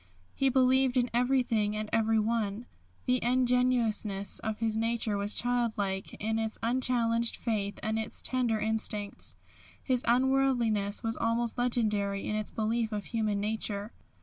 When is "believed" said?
0.49-0.97